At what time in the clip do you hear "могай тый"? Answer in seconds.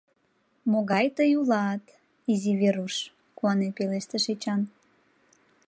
0.71-1.31